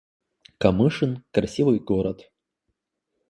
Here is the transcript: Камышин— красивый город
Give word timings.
Камышин— 0.57 1.21
красивый 1.33 1.77
город 1.77 2.31